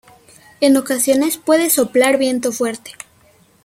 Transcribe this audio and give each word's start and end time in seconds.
En 0.61 0.77
ocasiones 0.77 1.37
puede 1.37 1.69
soplar 1.69 2.17
viento 2.17 2.51
fuerte. 2.51 2.93